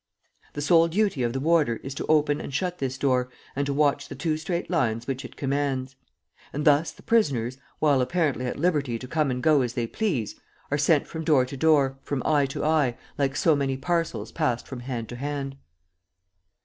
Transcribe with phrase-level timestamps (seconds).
[0.53, 3.73] The sole duty of the warder is to open and shut this door and to
[3.73, 5.95] watch the two straight lines which it commands.
[6.51, 10.39] And thus the prisoners, while apparently at liberty to come and go as they please,
[10.71, 14.65] are sent from door to door, from eye to eye, like so many parcels passed
[14.67, 15.55] from hand to hand.